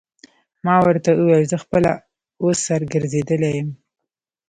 [0.65, 1.91] ما ورته وویل: زه خپله
[2.41, 3.69] اوس سر ګرځېدلی یم.